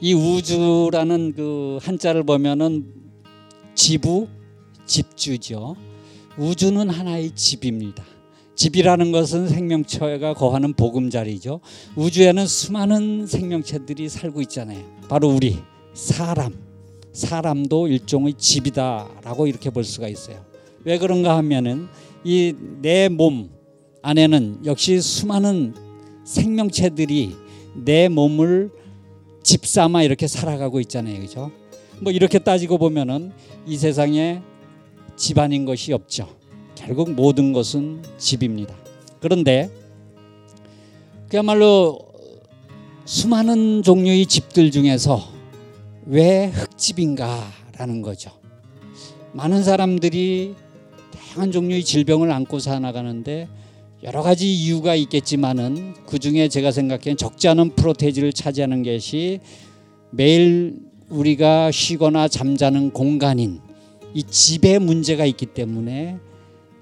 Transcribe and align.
이 0.00 0.12
우주라는 0.12 1.34
그 1.34 1.78
한자를 1.82 2.24
보면은 2.24 2.92
지부 3.74 4.28
집주죠. 4.86 5.76
우주는 6.36 6.90
하나의 6.90 7.30
집입니다. 7.36 8.13
집이라는 8.54 9.12
것은 9.12 9.48
생명체가 9.48 10.34
거하는 10.34 10.74
보금자리죠. 10.74 11.60
우주에는 11.96 12.46
수많은 12.46 13.26
생명체들이 13.26 14.08
살고 14.08 14.40
있잖아요. 14.42 14.80
바로 15.08 15.28
우리 15.28 15.58
사람, 15.92 16.54
사람도 17.12 17.88
일종의 17.88 18.34
집이다라고 18.34 19.46
이렇게 19.46 19.70
볼 19.70 19.84
수가 19.84 20.08
있어요. 20.08 20.44
왜 20.84 20.98
그런가 20.98 21.36
하면은 21.38 21.88
이 22.24 22.54
내 22.82 23.08
몸 23.08 23.50
안에는 24.02 24.60
역시 24.66 25.00
수많은 25.00 25.74
생명체들이 26.24 27.34
내 27.84 28.08
몸을 28.08 28.70
집삼아 29.42 30.02
이렇게 30.02 30.26
살아가고 30.26 30.80
있잖아요. 30.80 31.20
그죠? 31.20 31.50
뭐 32.00 32.12
이렇게 32.12 32.38
따지고 32.38 32.78
보면은 32.78 33.32
이 33.66 33.76
세상에 33.76 34.42
집 35.16 35.38
아닌 35.38 35.64
것이 35.64 35.92
없죠. 35.92 36.28
결국 36.86 37.12
모든 37.12 37.52
것은 37.52 38.02
집입니다. 38.18 38.74
그런데 39.20 39.70
그야말로 41.28 41.98
수많은 43.06 43.82
종류의 43.82 44.26
집들 44.26 44.70
중에서 44.70 45.26
왜 46.06 46.46
흙집인가라는 46.46 48.02
거죠. 48.02 48.30
많은 49.32 49.64
사람들이 49.64 50.54
다양한 51.10 51.52
종류의 51.52 51.84
질병을 51.84 52.30
안고 52.30 52.58
살아가는데 52.58 53.48
여러 54.02 54.22
가지 54.22 54.52
이유가 54.52 54.94
있겠지만은 54.94 55.94
그 56.06 56.18
중에 56.18 56.48
제가 56.48 56.70
생각하기엔 56.70 57.16
적지 57.16 57.48
않은 57.48 57.70
프로테이지를 57.70 58.34
차지하는 58.34 58.82
것이 58.82 59.40
매일 60.10 60.78
우리가 61.08 61.70
쉬거나 61.70 62.28
잠자는 62.28 62.90
공간인 62.90 63.60
이 64.12 64.22
집에 64.22 64.78
문제가 64.78 65.24
있기 65.24 65.46
때문에 65.46 66.18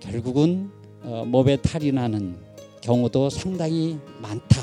결국은 0.00 0.70
어, 1.02 1.24
몸에 1.26 1.56
탈이 1.56 1.92
나는 1.92 2.36
경우도 2.80 3.30
상당히 3.30 3.98
많다. 4.20 4.62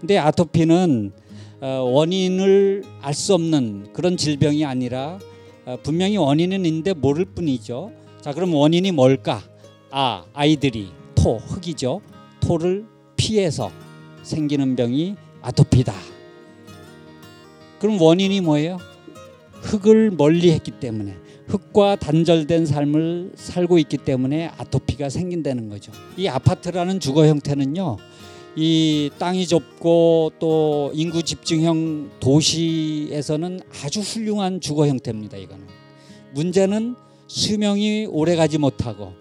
근데 0.00 0.18
아토피는 0.18 1.12
어, 1.60 1.66
원인을 1.66 2.84
알 3.00 3.14
수 3.14 3.34
없는 3.34 3.92
그런 3.92 4.16
질병이 4.16 4.64
아니라 4.64 5.18
어, 5.64 5.76
분명히 5.82 6.16
원인은 6.16 6.64
있는데 6.66 6.92
모를 6.92 7.24
뿐이죠. 7.24 7.92
자, 8.20 8.32
그럼 8.32 8.54
원인이 8.54 8.90
뭘까? 8.92 9.42
아, 9.90 10.24
아이들이 10.34 10.88
토, 11.14 11.36
흙이죠. 11.38 12.00
토를 12.40 12.84
피해서 13.16 13.70
생기는 14.22 14.76
병이 14.76 15.14
아토피다. 15.42 15.94
그럼 17.78 18.00
원인이 18.00 18.40
뭐예요? 18.40 18.78
흙을 19.62 20.10
멀리 20.10 20.52
했기 20.52 20.70
때문에 20.72 21.16
흙과 21.46 21.96
단절된 21.96 22.66
삶을 22.66 23.32
살고 23.34 23.78
있기 23.78 23.98
때문에 23.98 24.50
아토피가 24.56 25.08
생긴다는 25.08 25.68
거죠. 25.68 25.92
이 26.16 26.26
아파트라는 26.28 27.00
주거 27.00 27.26
형태는요. 27.26 27.98
이 28.56 29.10
땅이 29.18 29.46
좁고 29.46 30.32
또 30.38 30.92
인구 30.94 31.22
집중형 31.22 32.10
도시에서는 32.20 33.60
아주 33.84 34.00
훌륭한 34.00 34.60
주거 34.60 34.86
형태입니다. 34.86 35.36
이거는 35.36 35.66
문제는 36.34 36.94
수명이 37.26 38.06
오래 38.10 38.36
가지 38.36 38.58
못하고 38.58 39.12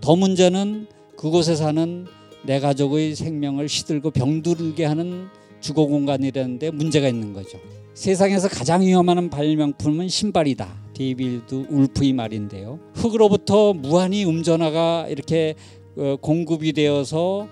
더 0.00 0.16
문제는 0.16 0.86
그곳에 1.16 1.56
사는 1.56 2.06
내 2.42 2.60
가족의 2.60 3.14
생명을 3.16 3.68
시들고 3.68 4.10
병들게 4.10 4.84
하는 4.84 5.28
주거 5.60 5.86
공간이라는데 5.86 6.70
문제가 6.70 7.08
있는 7.08 7.32
거죠. 7.32 7.58
세상에서 7.94 8.48
가장 8.48 8.82
위험한 8.82 9.28
발명품은 9.28 10.08
신발이다. 10.08 10.68
데이비드 10.94 11.66
울프의 11.68 12.12
말인데요. 12.12 12.78
흙으로부터 12.94 13.72
무한히 13.72 14.24
음전하가 14.24 15.08
이렇게 15.08 15.54
어, 15.96 16.16
공급이 16.20 16.72
되어서 16.72 17.48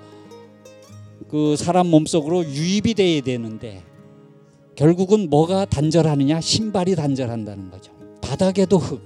그 1.29 1.57
사람 1.57 1.89
몸속으로 1.89 2.45
유입이 2.45 2.95
돼야 2.95 3.21
되는데 3.21 3.83
결국은 4.77 5.31
뭐가 5.31 5.65
단절하느냐? 5.65 6.41
신발이 6.41 6.95
단절한다는 6.95 7.71
거죠. 7.71 7.93
바닥에도 8.21 8.79
흙, 8.79 9.01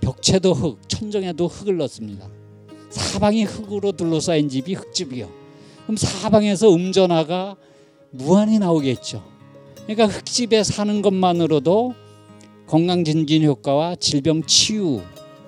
벽체도 0.00 0.54
흙, 0.54 0.88
천정에도 0.88 1.46
흙을 1.46 1.76
넣습니다. 1.76 2.26
사방이 2.88 3.44
흙으로 3.44 3.92
둘러싸인 3.92 4.48
집이 4.48 4.74
흙집이요. 4.74 5.28
그럼 5.84 5.96
사방에서 5.96 6.74
음전화가 6.74 7.56
무한히 8.10 8.58
나오겠죠. 8.58 9.22
그러니까 9.86 10.06
흙집에 10.06 10.62
사는 10.62 11.02
것만으로도 11.02 11.94
건강 12.66 13.04
증진 13.04 13.44
효과와 13.44 13.96
질병 13.96 14.42
치유 14.44 15.00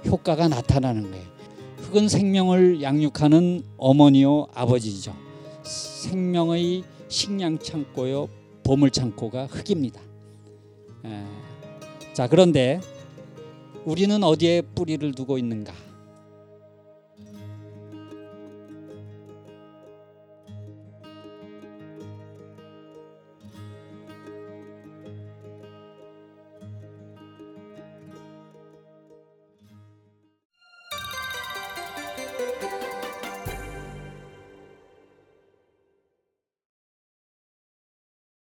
효과가 0.07 0.49
나타나는 0.49 1.11
거예요. 1.11 1.25
흙은 1.79 2.09
생명을 2.09 2.83
양육하는 2.83 3.65
어머니요 3.77 4.49
아버지죠. 4.55 5.15
생명의 5.63 6.83
식량 7.09 7.59
창고요 7.59 8.29
보물 8.65 8.91
창고가 8.91 9.47
흙입니다. 9.47 10.01
에, 11.05 11.25
자 12.15 12.27
그런데 12.29 12.81
우리는 13.85 14.23
어디에 14.23 14.63
뿌리를 14.63 15.13
두고 15.13 15.39
있는가? 15.39 15.73